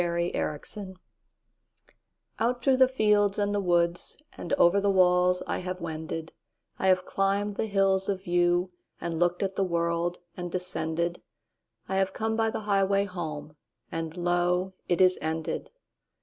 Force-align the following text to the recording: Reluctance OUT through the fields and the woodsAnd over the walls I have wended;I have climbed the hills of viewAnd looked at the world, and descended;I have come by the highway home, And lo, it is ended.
Reluctance 0.03 0.97
OUT 2.39 2.63
through 2.63 2.77
the 2.77 2.87
fields 2.87 3.37
and 3.37 3.53
the 3.53 3.61
woodsAnd 3.61 4.51
over 4.53 4.81
the 4.81 4.89
walls 4.89 5.43
I 5.45 5.59
have 5.59 5.79
wended;I 5.79 6.87
have 6.87 7.05
climbed 7.05 7.55
the 7.55 7.67
hills 7.67 8.09
of 8.09 8.23
viewAnd 8.23 8.71
looked 9.19 9.43
at 9.43 9.53
the 9.55 9.63
world, 9.63 10.17
and 10.35 10.51
descended;I 10.51 11.97
have 11.97 12.13
come 12.13 12.35
by 12.35 12.49
the 12.49 12.61
highway 12.61 13.03
home, 13.05 13.55
And 13.91 14.17
lo, 14.17 14.73
it 14.87 15.01
is 15.01 15.19
ended. 15.21 15.69